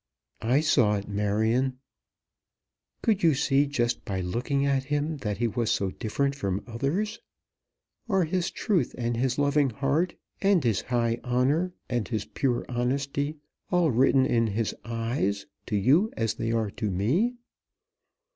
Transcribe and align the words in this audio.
"I 0.41 0.61
saw 0.61 0.95
it, 0.95 1.07
Marion." 1.07 1.77
"Could 3.03 3.21
you 3.21 3.35
see 3.35 3.67
just 3.67 4.03
by 4.03 4.19
looking 4.19 4.65
at 4.65 4.85
him 4.85 5.17
that 5.17 5.37
he 5.37 5.47
was 5.47 5.69
so 5.69 5.91
different 5.91 6.33
from 6.33 6.63
others? 6.65 7.19
Are 8.09 8.23
his 8.23 8.49
truth, 8.49 8.95
and 8.97 9.15
his 9.15 9.37
loving 9.37 9.69
heart, 9.69 10.15
and 10.41 10.63
his 10.63 10.81
high 10.81 11.19
honour, 11.23 11.73
and 11.87 12.07
his 12.07 12.25
pure 12.25 12.65
honesty, 12.67 13.37
all 13.69 13.91
written 13.91 14.25
in 14.25 14.47
his 14.47 14.73
eyes, 14.83 15.45
to 15.67 15.75
you 15.75 16.11
as 16.17 16.33
they 16.33 16.51
are 16.51 16.71
to 16.71 16.89
me? 16.89 17.35